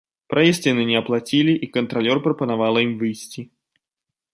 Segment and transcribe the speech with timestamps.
[0.33, 3.41] Праезд яны не аплацілі і кантралёр прапанавала ім выйсці.